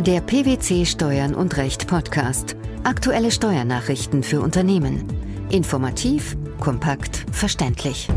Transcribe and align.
Der 0.00 0.22
PwC 0.22 0.86
Steuern 0.86 1.34
und 1.34 1.58
Recht 1.58 1.86
Podcast. 1.86 2.56
Aktuelle 2.84 3.30
Steuernachrichten 3.30 4.22
für 4.22 4.40
Unternehmen. 4.40 5.04
Informativ, 5.50 6.38
kompakt, 6.58 7.26
verständlich. 7.32 8.08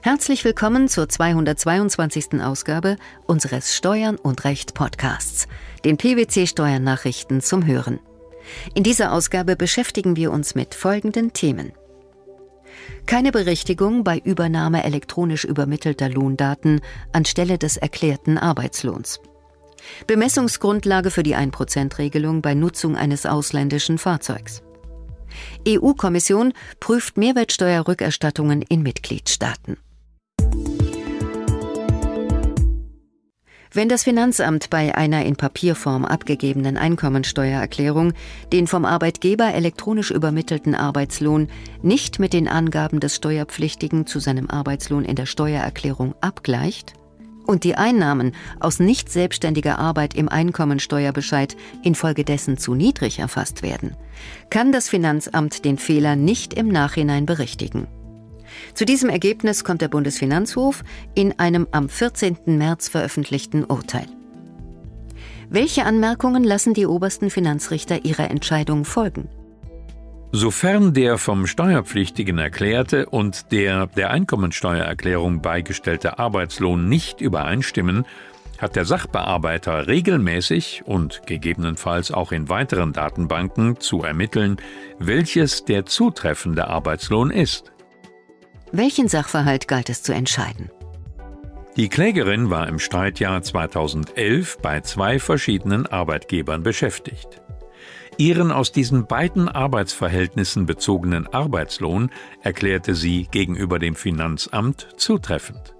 Herzlich 0.00 0.46
willkommen 0.46 0.88
zur 0.88 1.10
222. 1.10 2.40
Ausgabe 2.42 2.96
unseres 3.26 3.76
Steuern 3.76 4.16
und 4.16 4.44
Recht 4.44 4.72
Podcasts, 4.72 5.46
den 5.84 5.98
PwC 5.98 6.46
Steuernachrichten 6.46 7.42
zum 7.42 7.66
Hören. 7.66 8.00
In 8.72 8.84
dieser 8.84 9.12
Ausgabe 9.12 9.56
beschäftigen 9.56 10.16
wir 10.16 10.32
uns 10.32 10.54
mit 10.54 10.74
folgenden 10.74 11.34
Themen. 11.34 11.70
Keine 13.04 13.30
Berichtigung 13.30 14.04
bei 14.04 14.16
Übernahme 14.24 14.84
elektronisch 14.84 15.44
übermittelter 15.44 16.08
Lohndaten 16.08 16.80
anstelle 17.12 17.58
des 17.58 17.76
erklärten 17.76 18.38
Arbeitslohns. 18.38 19.20
Bemessungsgrundlage 20.06 21.10
für 21.10 21.22
die 21.22 21.36
1%-Regelung 21.36 22.42
bei 22.42 22.54
Nutzung 22.54 22.96
eines 22.96 23.26
ausländischen 23.26 23.98
Fahrzeugs. 23.98 24.62
EU-Kommission 25.66 26.52
prüft 26.80 27.16
Mehrwertsteuerrückerstattungen 27.16 28.62
in 28.62 28.82
Mitgliedstaaten. 28.82 29.78
Wenn 33.74 33.88
das 33.88 34.04
Finanzamt 34.04 34.68
bei 34.68 34.94
einer 34.94 35.24
in 35.24 35.36
Papierform 35.36 36.04
abgegebenen 36.04 36.76
Einkommensteuererklärung 36.76 38.12
den 38.52 38.66
vom 38.66 38.84
Arbeitgeber 38.84 39.54
elektronisch 39.54 40.10
übermittelten 40.10 40.74
Arbeitslohn 40.74 41.48
nicht 41.80 42.18
mit 42.18 42.34
den 42.34 42.48
Angaben 42.48 43.00
des 43.00 43.16
Steuerpflichtigen 43.16 44.06
zu 44.06 44.18
seinem 44.20 44.50
Arbeitslohn 44.50 45.06
in 45.06 45.16
der 45.16 45.24
Steuererklärung 45.24 46.14
abgleicht, 46.20 46.92
und 47.46 47.64
die 47.64 47.74
Einnahmen 47.74 48.32
aus 48.60 48.78
nicht 48.78 49.10
selbstständiger 49.10 49.78
Arbeit 49.78 50.14
im 50.14 50.28
Einkommensteuerbescheid 50.28 51.56
infolgedessen 51.82 52.58
zu 52.58 52.74
niedrig 52.74 53.18
erfasst 53.18 53.62
werden, 53.62 53.96
kann 54.50 54.72
das 54.72 54.88
Finanzamt 54.88 55.64
den 55.64 55.78
Fehler 55.78 56.16
nicht 56.16 56.54
im 56.54 56.68
Nachhinein 56.68 57.26
berichtigen. 57.26 57.86
Zu 58.74 58.84
diesem 58.84 59.08
Ergebnis 59.08 59.64
kommt 59.64 59.82
der 59.82 59.88
Bundesfinanzhof 59.88 60.84
in 61.14 61.38
einem 61.38 61.66
am 61.72 61.88
14. 61.88 62.36
März 62.46 62.88
veröffentlichten 62.88 63.64
Urteil. 63.64 64.06
Welche 65.48 65.84
Anmerkungen 65.84 66.44
lassen 66.44 66.72
die 66.74 66.86
obersten 66.86 67.28
Finanzrichter 67.28 68.04
ihrer 68.04 68.30
Entscheidung 68.30 68.84
folgen? 68.84 69.28
Sofern 70.34 70.94
der 70.94 71.18
vom 71.18 71.46
Steuerpflichtigen 71.46 72.38
erklärte 72.38 73.04
und 73.04 73.52
der 73.52 73.86
der 73.88 74.10
Einkommensteuererklärung 74.10 75.42
beigestellte 75.42 76.18
Arbeitslohn 76.18 76.88
nicht 76.88 77.20
übereinstimmen, 77.20 78.06
hat 78.56 78.74
der 78.74 78.86
Sachbearbeiter 78.86 79.88
regelmäßig 79.88 80.84
und 80.86 81.26
gegebenenfalls 81.26 82.12
auch 82.12 82.32
in 82.32 82.48
weiteren 82.48 82.94
Datenbanken 82.94 83.78
zu 83.78 84.04
ermitteln, 84.04 84.56
welches 84.98 85.66
der 85.66 85.84
zutreffende 85.84 86.66
Arbeitslohn 86.66 87.30
ist. 87.30 87.70
Welchen 88.70 89.08
Sachverhalt 89.08 89.68
galt 89.68 89.90
es 89.90 90.02
zu 90.02 90.14
entscheiden? 90.14 90.70
Die 91.76 91.90
Klägerin 91.90 92.48
war 92.48 92.68
im 92.68 92.78
Streitjahr 92.78 93.42
2011 93.42 94.58
bei 94.62 94.80
zwei 94.80 95.18
verschiedenen 95.18 95.86
Arbeitgebern 95.86 96.62
beschäftigt. 96.62 97.41
Ihren 98.18 98.52
aus 98.52 98.72
diesen 98.72 99.06
beiden 99.06 99.48
Arbeitsverhältnissen 99.48 100.66
bezogenen 100.66 101.26
Arbeitslohn 101.26 102.10
erklärte 102.42 102.94
sie 102.94 103.26
gegenüber 103.30 103.78
dem 103.78 103.94
Finanzamt 103.94 104.88
zutreffend. 104.96 105.74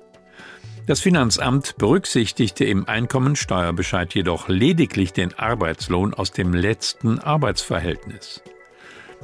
Das 0.86 1.00
Finanzamt 1.00 1.76
berücksichtigte 1.78 2.64
im 2.64 2.88
Einkommensteuerbescheid 2.88 4.14
jedoch 4.14 4.48
lediglich 4.48 5.12
den 5.12 5.32
Arbeitslohn 5.38 6.12
aus 6.12 6.32
dem 6.32 6.54
letzten 6.54 7.20
Arbeitsverhältnis. 7.20 8.42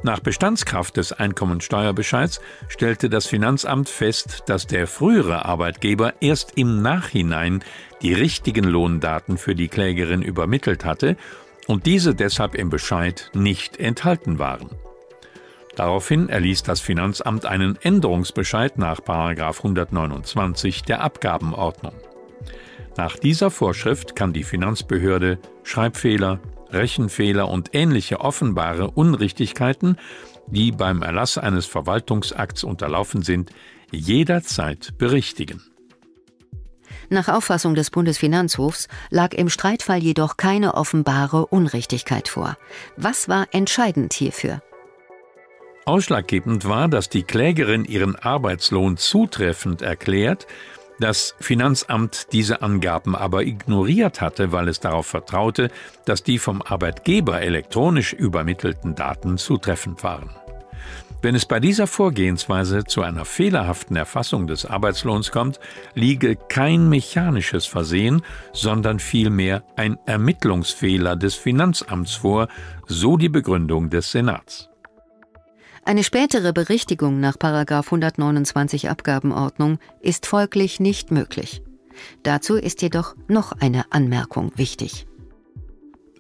Nach 0.05 0.21
Bestandskraft 0.21 0.97
des 0.97 1.13
Einkommensteuerbescheids 1.13 2.41
stellte 2.69 3.11
das 3.11 3.27
Finanzamt 3.27 3.89
fest, 3.89 4.45
dass 4.47 4.69
der 4.69 4.87
frühere 4.87 5.45
Arbeitgeber 5.47 6.15
erst 6.21 6.53
im 6.57 6.83
Nachhinein 6.83 7.65
die 8.03 8.15
richtigen 8.15 8.65
Lohndaten 8.65 9.39
für 9.39 9.57
die 9.57 9.67
Klägerin 9.67 10.23
übermittelt 10.23 10.85
hatte 10.85 11.17
und 11.69 11.87
diese 11.87 12.15
deshalb 12.15 12.57
im 12.57 12.71
Bescheid 12.71 13.31
nicht 13.35 13.79
enthalten 13.79 14.41
waren. 14.41 14.71
Daraufhin 15.77 16.29
erließ 16.29 16.65
das 16.65 16.81
Finanzamt 16.81 17.47
einen 17.47 17.77
Änderungsbescheid 17.77 18.79
nach 18.79 19.01
129 19.07 20.83
der 20.83 21.03
Abgabenordnung. 21.03 21.95
Nach 22.97 23.17
dieser 23.17 23.53
Vorschrift 23.53 24.17
kann 24.17 24.33
die 24.33 24.43
Finanzbehörde 24.43 25.39
Schreibfehler, 25.63 26.41
Rechenfehler 26.71 27.49
und 27.49 27.71
ähnliche 27.75 28.21
offenbare 28.21 28.91
Unrichtigkeiten, 28.91 29.99
die 30.49 30.73
beim 30.73 31.03
Erlass 31.03 31.39
eines 31.39 31.67
Verwaltungsakts 31.67 32.65
unterlaufen 32.65 33.23
sind, 33.23 33.51
jederzeit 33.93 34.99
berichtigen. 34.99 35.63
Nach 37.11 37.29
Auffassung 37.29 37.75
des 37.75 37.91
Bundesfinanzhofs 37.91 38.89
lag 39.11 39.33
im 39.33 39.49
Streitfall 39.49 39.99
jedoch 39.99 40.37
keine 40.37 40.75
offenbare 40.75 41.47
Unrichtigkeit 41.47 42.29
vor. 42.29 42.57
Was 42.97 43.29
war 43.29 43.47
entscheidend 43.53 44.13
hierfür? 44.13 44.61
Ausschlaggebend 45.87 46.69
war, 46.69 46.89
dass 46.89 47.09
die 47.09 47.23
Klägerin 47.23 47.87
ihren 47.87 48.15
Arbeitslohn 48.15 48.99
zutreffend 48.99 49.81
erklärt, 49.81 50.47
das 51.01 51.35
Finanzamt 51.41 52.33
diese 52.33 52.61
Angaben 52.61 53.17
aber 53.17 53.45
ignoriert 53.45 54.21
hatte, 54.21 54.53
weil 54.53 54.69
es 54.69 54.81
darauf 54.81 55.07
vertraute, 55.07 55.71
dass 56.05 56.23
die 56.23 56.39
vom 56.39 56.61
Arbeitgeber 56.61 57.41
elektronisch 57.41 58.13
übermittelten 58.13 58.97
Daten 58.97 59.39
zutreffend 59.39 60.03
waren. 60.03 60.29
Wenn 61.21 61.35
es 61.35 61.47
bei 61.47 61.59
dieser 61.59 61.89
Vorgehensweise 61.89 62.85
zu 62.85 63.03
einer 63.03 63.25
fehlerhaften 63.25 63.97
Erfassung 63.97 64.47
des 64.47 64.65
Arbeitslohns 64.65 65.33
kommt, 65.33 65.59
liege 65.95 66.37
kein 66.37 66.89
mechanisches 66.89 67.67
Versehen, 67.67 68.23
sondern 68.53 69.01
vielmehr 69.01 69.65
ein 69.75 69.99
Ermittlungsfehler 70.07 71.17
des 71.17 71.35
Finanzamts 71.35 72.15
vor, 72.15 72.47
so 72.87 73.17
die 73.17 73.29
Begründung 73.29 73.91
des 73.91 74.13
Senats. 74.13 74.69
Eine 75.85 76.05
spätere 76.05 76.53
Berichtigung 76.53 77.19
nach 77.19 77.37
129 77.41 78.89
Abgabenordnung 78.89 79.79
ist 80.01 80.27
folglich 80.27 80.79
nicht 80.79 81.11
möglich. 81.11 81.63
Dazu 82.23 82.55
ist 82.55 82.81
jedoch 82.81 83.17
noch 83.27 83.53
eine 83.59 83.91
Anmerkung 83.91 84.53
wichtig. 84.55 85.08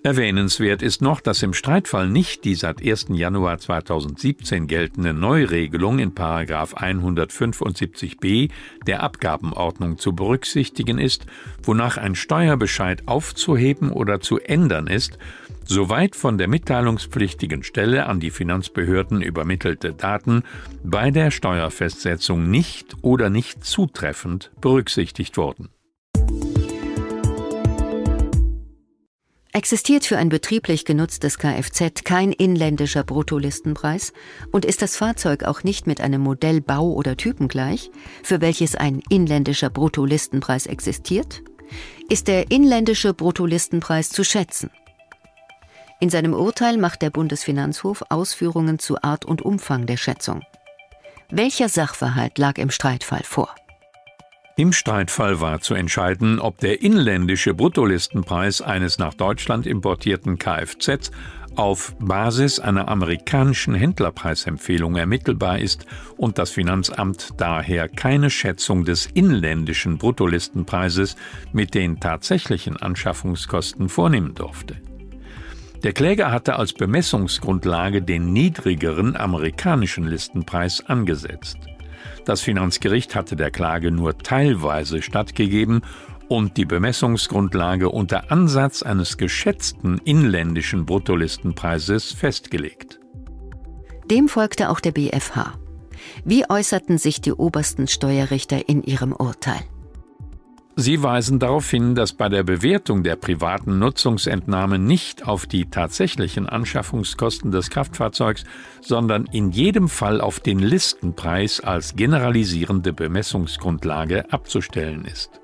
Erwähnenswert 0.04 0.80
ist 0.80 1.02
noch, 1.02 1.20
dass 1.20 1.42
im 1.42 1.52
Streitfall 1.52 2.08
nicht 2.08 2.44
die 2.44 2.54
seit 2.54 2.80
1. 2.80 3.06
Januar 3.10 3.58
2017 3.58 4.68
geltende 4.68 5.12
Neuregelung 5.12 5.98
in 5.98 6.14
175b 6.14 8.50
der 8.86 9.02
Abgabenordnung 9.02 9.98
zu 9.98 10.14
berücksichtigen 10.14 10.98
ist, 10.98 11.26
wonach 11.64 11.96
ein 11.96 12.14
Steuerbescheid 12.14 13.02
aufzuheben 13.06 13.90
oder 13.90 14.20
zu 14.20 14.38
ändern 14.38 14.86
ist, 14.86 15.18
soweit 15.64 16.14
von 16.14 16.38
der 16.38 16.46
mitteilungspflichtigen 16.48 17.64
Stelle 17.64 18.06
an 18.06 18.20
die 18.20 18.30
Finanzbehörden 18.30 19.20
übermittelte 19.20 19.92
Daten 19.92 20.44
bei 20.84 21.10
der 21.10 21.30
Steuerfestsetzung 21.30 22.48
nicht 22.48 22.96
oder 23.02 23.30
nicht 23.30 23.64
zutreffend 23.64 24.52
berücksichtigt 24.60 25.36
wurden. 25.36 25.70
Existiert 29.58 30.04
für 30.04 30.18
ein 30.18 30.28
betrieblich 30.28 30.84
genutztes 30.84 31.36
Kfz 31.36 32.04
kein 32.04 32.30
inländischer 32.30 33.02
Bruttolistenpreis 33.02 34.12
und 34.52 34.64
ist 34.64 34.82
das 34.82 34.94
Fahrzeug 34.94 35.42
auch 35.42 35.64
nicht 35.64 35.88
mit 35.88 36.00
einem 36.00 36.20
Modell, 36.20 36.60
Bau 36.60 36.92
oder 36.92 37.16
Typen 37.16 37.48
gleich, 37.48 37.90
für 38.22 38.40
welches 38.40 38.76
ein 38.76 39.02
inländischer 39.08 39.68
Bruttolistenpreis 39.68 40.66
existiert, 40.66 41.42
ist 42.08 42.28
der 42.28 42.52
inländische 42.52 43.12
Bruttolistenpreis 43.12 44.10
zu 44.10 44.22
schätzen. 44.22 44.70
In 45.98 46.08
seinem 46.08 46.34
Urteil 46.34 46.76
macht 46.76 47.02
der 47.02 47.10
Bundesfinanzhof 47.10 48.04
Ausführungen 48.10 48.78
zu 48.78 49.02
Art 49.02 49.24
und 49.24 49.42
Umfang 49.42 49.86
der 49.86 49.96
Schätzung. 49.96 50.42
Welcher 51.30 51.68
Sachverhalt 51.68 52.38
lag 52.38 52.58
im 52.58 52.70
Streitfall 52.70 53.24
vor? 53.24 53.52
Im 54.58 54.72
Streitfall 54.72 55.40
war 55.40 55.60
zu 55.60 55.74
entscheiden, 55.74 56.40
ob 56.40 56.58
der 56.58 56.82
inländische 56.82 57.54
Bruttolistenpreis 57.54 58.60
eines 58.60 58.98
nach 58.98 59.14
Deutschland 59.14 59.68
importierten 59.68 60.36
Kfz 60.36 61.12
auf 61.54 61.94
Basis 62.00 62.58
einer 62.58 62.88
amerikanischen 62.88 63.74
Händlerpreisempfehlung 63.74 64.96
ermittelbar 64.96 65.60
ist 65.60 65.86
und 66.16 66.38
das 66.38 66.50
Finanzamt 66.50 67.28
daher 67.36 67.88
keine 67.88 68.30
Schätzung 68.30 68.84
des 68.84 69.06
inländischen 69.06 69.96
Bruttolistenpreises 69.96 71.14
mit 71.52 71.74
den 71.74 72.00
tatsächlichen 72.00 72.76
Anschaffungskosten 72.76 73.88
vornehmen 73.88 74.34
durfte. 74.34 74.74
Der 75.84 75.92
Kläger 75.92 76.32
hatte 76.32 76.56
als 76.56 76.72
Bemessungsgrundlage 76.72 78.02
den 78.02 78.32
niedrigeren 78.32 79.16
amerikanischen 79.16 80.08
Listenpreis 80.08 80.84
angesetzt. 80.84 81.58
Das 82.24 82.40
Finanzgericht 82.40 83.14
hatte 83.14 83.36
der 83.36 83.50
Klage 83.50 83.90
nur 83.90 84.18
teilweise 84.18 85.02
stattgegeben 85.02 85.82
und 86.28 86.56
die 86.56 86.66
Bemessungsgrundlage 86.66 87.88
unter 87.88 88.30
Ansatz 88.30 88.82
eines 88.82 89.16
geschätzten 89.16 89.98
inländischen 90.04 90.84
Bruttolistenpreises 90.84 92.12
festgelegt. 92.12 93.00
Dem 94.10 94.28
folgte 94.28 94.70
auch 94.70 94.80
der 94.80 94.92
BfH. 94.92 95.58
Wie 96.24 96.48
äußerten 96.48 96.98
sich 96.98 97.20
die 97.20 97.32
obersten 97.32 97.88
Steuerrichter 97.88 98.68
in 98.68 98.82
ihrem 98.82 99.12
Urteil? 99.12 99.60
Sie 100.80 101.02
weisen 101.02 101.40
darauf 101.40 101.68
hin, 101.68 101.96
dass 101.96 102.12
bei 102.12 102.28
der 102.28 102.44
Bewertung 102.44 103.02
der 103.02 103.16
privaten 103.16 103.80
Nutzungsentnahme 103.80 104.78
nicht 104.78 105.26
auf 105.26 105.44
die 105.44 105.68
tatsächlichen 105.68 106.48
Anschaffungskosten 106.48 107.50
des 107.50 107.70
Kraftfahrzeugs, 107.70 108.44
sondern 108.80 109.26
in 109.26 109.50
jedem 109.50 109.88
Fall 109.88 110.20
auf 110.20 110.38
den 110.38 110.60
Listenpreis 110.60 111.58
als 111.58 111.96
generalisierende 111.96 112.92
Bemessungsgrundlage 112.92 114.32
abzustellen 114.32 115.04
ist. 115.04 115.40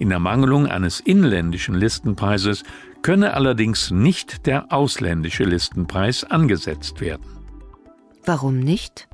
In 0.00 0.10
Ermangelung 0.10 0.66
eines 0.66 0.98
inländischen 0.98 1.76
Listenpreises 1.76 2.64
könne 3.02 3.34
allerdings 3.34 3.92
nicht 3.92 4.44
der 4.44 4.72
ausländische 4.72 5.44
Listenpreis 5.44 6.24
angesetzt 6.24 7.00
werden. 7.00 7.22
Warum 8.24 8.58
nicht? 8.58 9.06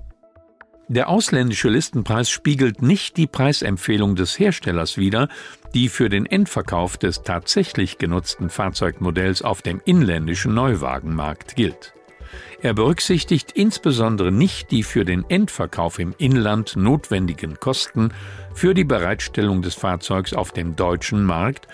Der 0.92 1.08
ausländische 1.08 1.68
Listenpreis 1.68 2.28
spiegelt 2.30 2.82
nicht 2.82 3.16
die 3.16 3.28
Preisempfehlung 3.28 4.16
des 4.16 4.36
Herstellers 4.40 4.96
wider, 4.96 5.28
die 5.72 5.88
für 5.88 6.08
den 6.08 6.26
Endverkauf 6.26 6.98
des 6.98 7.22
tatsächlich 7.22 7.98
genutzten 7.98 8.50
Fahrzeugmodells 8.50 9.42
auf 9.42 9.62
dem 9.62 9.80
inländischen 9.84 10.52
Neuwagenmarkt 10.52 11.54
gilt. 11.54 11.94
Er 12.60 12.74
berücksichtigt 12.74 13.52
insbesondere 13.52 14.32
nicht 14.32 14.72
die 14.72 14.82
für 14.82 15.04
den 15.04 15.24
Endverkauf 15.28 16.00
im 16.00 16.12
Inland 16.18 16.74
notwendigen 16.74 17.60
Kosten 17.60 18.12
für 18.52 18.74
die 18.74 18.82
Bereitstellung 18.82 19.62
des 19.62 19.76
Fahrzeugs 19.76 20.34
auf 20.34 20.50
dem 20.50 20.74
deutschen 20.74 21.22
Markt 21.22 21.68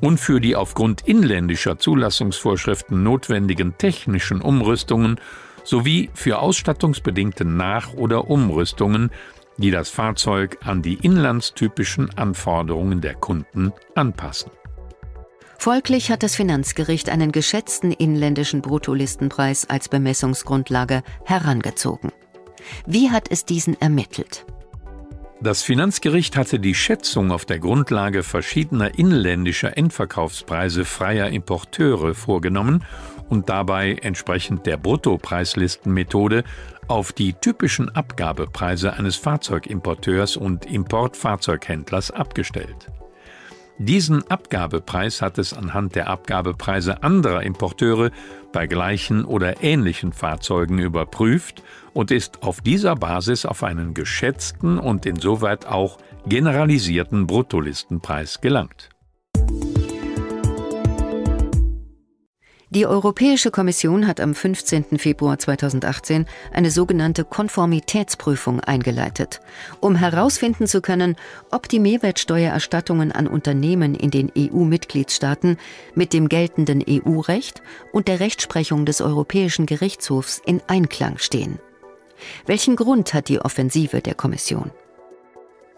und 0.00 0.18
für 0.18 0.40
die 0.40 0.56
aufgrund 0.56 1.06
inländischer 1.06 1.78
Zulassungsvorschriften 1.78 3.02
notwendigen 3.02 3.76
technischen 3.76 4.40
Umrüstungen 4.40 5.20
sowie 5.64 6.10
für 6.14 6.38
ausstattungsbedingte 6.38 7.44
Nach- 7.44 7.94
oder 7.94 8.30
Umrüstungen, 8.30 9.10
die 9.56 9.70
das 9.70 9.88
Fahrzeug 9.88 10.58
an 10.64 10.82
die 10.82 10.94
inlandstypischen 10.94 12.16
Anforderungen 12.16 13.00
der 13.00 13.14
Kunden 13.14 13.72
anpassen. 13.94 14.50
Folglich 15.58 16.10
hat 16.10 16.22
das 16.22 16.36
Finanzgericht 16.36 17.08
einen 17.08 17.32
geschätzten 17.32 17.90
inländischen 17.90 18.60
Bruttolistenpreis 18.60 19.68
als 19.70 19.88
Bemessungsgrundlage 19.88 21.02
herangezogen. 21.24 22.12
Wie 22.86 23.10
hat 23.10 23.30
es 23.30 23.44
diesen 23.44 23.80
ermittelt? 23.80 24.44
Das 25.44 25.62
Finanzgericht 25.62 26.38
hatte 26.38 26.58
die 26.58 26.74
Schätzung 26.74 27.30
auf 27.30 27.44
der 27.44 27.58
Grundlage 27.58 28.22
verschiedener 28.22 28.98
inländischer 28.98 29.76
Endverkaufspreise 29.76 30.86
freier 30.86 31.28
Importeure 31.28 32.14
vorgenommen 32.14 32.82
und 33.28 33.50
dabei 33.50 33.98
entsprechend 34.00 34.64
der 34.64 34.78
Bruttopreislistenmethode 34.78 36.44
auf 36.88 37.12
die 37.12 37.34
typischen 37.34 37.94
Abgabepreise 37.94 38.94
eines 38.94 39.16
Fahrzeugimporteurs 39.16 40.38
und 40.38 40.64
Importfahrzeughändlers 40.64 42.10
abgestellt. 42.10 42.90
Diesen 43.78 44.30
Abgabepreis 44.30 45.20
hat 45.20 45.36
es 45.38 45.52
anhand 45.52 45.96
der 45.96 46.08
Abgabepreise 46.08 47.02
anderer 47.02 47.42
Importeure 47.42 48.12
bei 48.52 48.68
gleichen 48.68 49.24
oder 49.24 49.64
ähnlichen 49.64 50.12
Fahrzeugen 50.12 50.78
überprüft 50.78 51.62
und 51.92 52.12
ist 52.12 52.44
auf 52.44 52.60
dieser 52.60 52.94
Basis 52.94 53.44
auf 53.44 53.64
einen 53.64 53.92
geschätzten 53.92 54.78
und 54.78 55.06
insoweit 55.06 55.66
auch 55.66 55.98
generalisierten 56.26 57.26
Bruttolistenpreis 57.26 58.40
gelangt. 58.40 58.93
Die 62.74 62.86
Europäische 62.86 63.52
Kommission 63.52 64.08
hat 64.08 64.18
am 64.18 64.34
15. 64.34 64.98
Februar 64.98 65.38
2018 65.38 66.26
eine 66.52 66.72
sogenannte 66.72 67.24
Konformitätsprüfung 67.24 68.58
eingeleitet, 68.58 69.40
um 69.78 69.94
herausfinden 69.94 70.66
zu 70.66 70.80
können, 70.82 71.14
ob 71.52 71.68
die 71.68 71.78
Mehrwertsteuererstattungen 71.78 73.12
an 73.12 73.28
Unternehmen 73.28 73.94
in 73.94 74.10
den 74.10 74.32
EU-Mitgliedstaaten 74.36 75.56
mit 75.94 76.12
dem 76.12 76.28
geltenden 76.28 76.82
EU-Recht 76.84 77.62
und 77.92 78.08
der 78.08 78.18
Rechtsprechung 78.18 78.86
des 78.86 79.00
Europäischen 79.00 79.66
Gerichtshofs 79.66 80.42
in 80.44 80.60
Einklang 80.66 81.18
stehen. 81.18 81.60
Welchen 82.44 82.74
Grund 82.74 83.14
hat 83.14 83.28
die 83.28 83.38
Offensive 83.38 84.00
der 84.00 84.16
Kommission? 84.16 84.72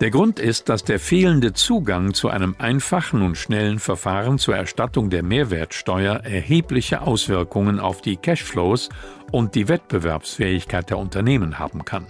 Der 0.00 0.10
Grund 0.10 0.38
ist, 0.38 0.68
dass 0.68 0.84
der 0.84 1.00
fehlende 1.00 1.54
Zugang 1.54 2.12
zu 2.12 2.28
einem 2.28 2.54
einfachen 2.58 3.22
und 3.22 3.38
schnellen 3.38 3.78
Verfahren 3.78 4.38
zur 4.38 4.54
Erstattung 4.54 5.08
der 5.08 5.22
Mehrwertsteuer 5.22 6.16
erhebliche 6.16 7.00
Auswirkungen 7.00 7.80
auf 7.80 8.02
die 8.02 8.18
Cashflows 8.18 8.90
und 9.32 9.54
die 9.54 9.68
Wettbewerbsfähigkeit 9.68 10.90
der 10.90 10.98
Unternehmen 10.98 11.58
haben 11.58 11.86
kann. 11.86 12.06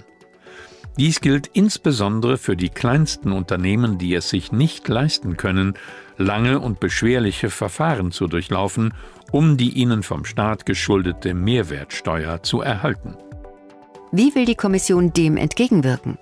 Dies 0.98 1.20
gilt 1.20 1.48
insbesondere 1.52 2.38
für 2.38 2.56
die 2.56 2.70
kleinsten 2.70 3.30
Unternehmen, 3.30 3.98
die 3.98 4.14
es 4.14 4.30
sich 4.30 4.50
nicht 4.50 4.88
leisten 4.88 5.36
können, 5.36 5.74
lange 6.16 6.58
und 6.58 6.80
beschwerliche 6.80 7.50
Verfahren 7.50 8.10
zu 8.10 8.26
durchlaufen, 8.26 8.94
um 9.30 9.56
die 9.56 9.70
ihnen 9.70 10.02
vom 10.02 10.24
Staat 10.24 10.66
geschuldete 10.66 11.34
Mehrwertsteuer 11.34 12.42
zu 12.42 12.62
erhalten. 12.62 13.14
Wie 14.10 14.34
will 14.34 14.44
die 14.44 14.54
Kommission 14.56 15.12
dem 15.12 15.36
entgegenwirken? 15.36 16.18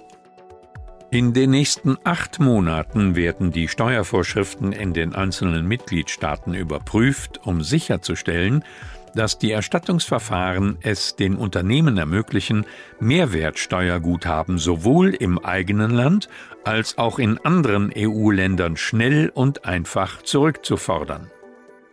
In 1.14 1.32
den 1.32 1.50
nächsten 1.50 1.96
acht 2.02 2.40
Monaten 2.40 3.14
werden 3.14 3.52
die 3.52 3.69
Steuervorschriften 3.69 4.72
in 4.72 4.93
den 4.93 5.14
einzelnen 5.14 5.64
Mitgliedstaaten 5.69 6.55
überprüft, 6.55 7.38
um 7.44 7.62
sicherzustellen, 7.62 8.64
dass 9.14 9.38
die 9.38 9.52
Erstattungsverfahren 9.52 10.76
es 10.81 11.14
den 11.14 11.37
Unternehmen 11.37 11.99
ermöglichen, 11.99 12.66
Mehrwertsteuerguthaben 12.99 14.58
sowohl 14.58 15.11
im 15.11 15.38
eigenen 15.38 15.93
Land 15.93 16.28
als 16.64 16.99
auch 16.99 17.20
in 17.20 17.38
anderen 17.44 17.93
EU-Ländern 17.96 18.76
schnell 18.76 19.31
und 19.32 19.66
einfach 19.66 20.22
zurückzufordern. 20.22 21.31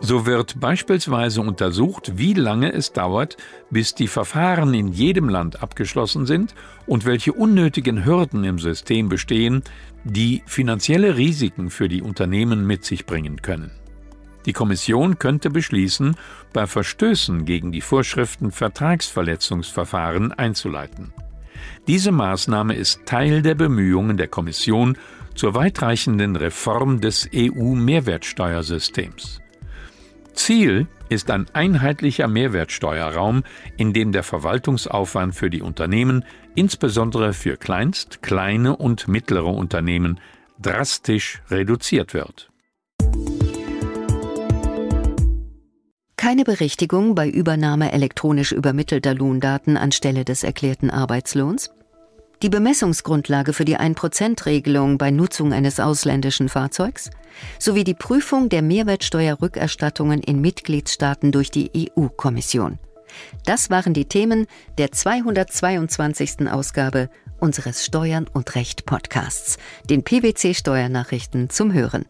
So 0.04 0.26
wird 0.26 0.60
beispielsweise 0.60 1.42
untersucht, 1.42 2.14
wie 2.16 2.34
lange 2.34 2.74
es 2.74 2.92
dauert, 2.92 3.38
bis 3.70 3.94
die 3.94 4.08
Verfahren 4.08 4.74
in 4.74 4.88
jedem 4.88 5.30
Land 5.30 5.62
abgeschlossen 5.62 6.26
sind 6.26 6.56
und 6.88 7.06
welche 7.06 7.34
unnötigen 7.34 8.04
Hürden 8.04 8.44
im 8.44 8.58
System 8.58 9.10
bestehen, 9.10 9.62
die 10.04 10.42
finanzielle 10.48 11.18
Risiken 11.18 11.70
für 11.70 11.88
die 11.88 12.02
Unternehmen 12.02 12.66
mit 12.66 12.84
sich 12.84 13.06
bringen 13.06 13.44
können. 13.44 13.70
Die 14.48 14.54
Kommission 14.54 15.20
könnte 15.20 15.52
beschließen, 15.52 16.16
bei 16.52 16.66
Verstößen 16.66 17.46
gegen 17.46 17.72
die 17.72 17.82
Vorschriften 17.82 18.50
Vertragsverletzungsverfahren 18.50 20.32
einzuleiten. 20.32 21.14
Diese 21.88 22.12
Maßnahme 22.12 22.74
ist 22.74 23.06
Teil 23.06 23.44
der 23.44 23.54
Bemühungen 23.54 24.18
der 24.18 24.30
Kommission 24.30 24.98
zur 25.36 25.54
weitreichenden 25.54 26.36
Reform 26.36 27.02
des 27.02 27.30
EU-Mehrwertsteuersystems. 27.36 29.42
Ziel 30.34 30.88
ist 31.10 31.30
ein 31.30 31.46
einheitlicher 31.54 32.28
Mehrwertsteuerraum, 32.28 33.44
in 33.78 33.94
dem 33.94 34.12
der 34.12 34.24
Verwaltungsaufwand 34.24 35.36
für 35.36 35.50
die 35.50 35.62
Unternehmen, 35.62 36.26
insbesondere 36.56 37.34
für 37.34 37.58
Kleinst-, 37.58 38.22
kleine 38.22 38.76
und 38.76 39.08
mittlere 39.08 39.54
Unternehmen, 39.54 40.20
drastisch 40.60 41.42
reduziert 41.50 42.14
wird. 42.14 42.50
Keine 46.18 46.44
Berichtigung 46.44 47.16
bei 47.16 47.28
Übernahme 47.28 47.92
elektronisch 47.92 48.52
übermittelter 48.52 49.16
Lohndaten 49.16 49.76
anstelle 49.76 50.24
des 50.24 50.44
erklärten 50.44 50.92
Arbeitslohns? 50.92 51.72
Die 52.42 52.50
Bemessungsgrundlage 52.50 53.54
für 53.54 53.66
die 53.66 53.78
1%-Regelung 53.78 54.98
bei 54.98 55.12
Nutzung 55.12 55.54
eines 55.54 55.80
ausländischen 55.80 56.50
Fahrzeugs 56.50 57.12
sowie 57.60 57.84
die 57.84 57.94
Prüfung 57.94 58.50
der 58.50 58.62
Mehrwertsteuerrückerstattungen 58.62 60.22
in 60.22 60.42
Mitgliedstaaten 60.42 61.32
durch 61.32 61.52
die 61.52 61.72
EU-Kommission. 61.98 62.80
Das 63.46 63.70
waren 63.70 63.94
die 63.94 64.06
Themen 64.06 64.48
der 64.78 64.92
222. 64.92 66.50
Ausgabe 66.50 67.10
unseres 67.40 67.86
Steuern 67.86 68.28
und 68.32 68.56
Recht 68.56 68.86
Podcasts, 68.86 69.58
den 69.90 70.04
PwC 70.04 70.54
Steuernachrichten 70.54 71.50
zum 71.50 71.74
Hören. 71.74 72.06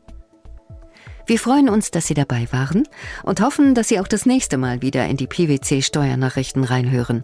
Wir 1.26 1.40
freuen 1.40 1.70
uns, 1.70 1.92
dass 1.92 2.08
Sie 2.08 2.14
dabei 2.14 2.48
waren 2.52 2.88
und 3.24 3.42
hoffen, 3.42 3.74
dass 3.74 3.88
Sie 3.88 4.00
auch 4.00 4.08
das 4.08 4.26
nächste 4.26 4.58
Mal 4.58 4.82
wieder 4.82 5.06
in 5.08 5.18
die 5.18 5.28
PwC 5.28 5.82
Steuernachrichten 5.82 6.64
reinhören. 6.64 7.24